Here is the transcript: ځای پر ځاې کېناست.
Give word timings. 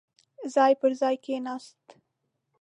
ځای 0.53 0.73
پر 0.79 0.91
ځاې 0.99 1.15
کېناست. 1.23 1.83